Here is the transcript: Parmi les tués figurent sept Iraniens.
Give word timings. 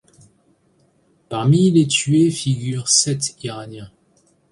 Parmi 1.29 1.69
les 1.69 1.85
tués 1.85 2.31
figurent 2.31 2.89
sept 2.89 3.39
Iraniens. 3.43 3.91